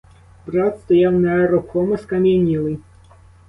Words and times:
Брат 0.47 0.79
стояв 0.79 1.13
нерухомо, 1.13 1.97
скам'янілий. 1.97 2.79